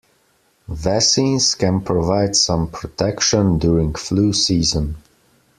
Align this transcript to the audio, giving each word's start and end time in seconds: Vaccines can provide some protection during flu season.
Vaccines 0.67 1.53
can 1.53 1.81
provide 1.81 2.35
some 2.35 2.71
protection 2.71 3.59
during 3.59 3.93
flu 3.93 4.33
season. 4.33 4.95